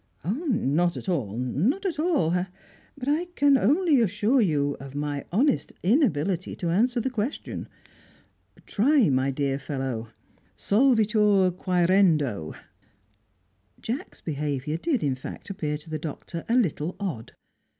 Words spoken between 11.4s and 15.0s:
quaerendo!" Jacks' behaviour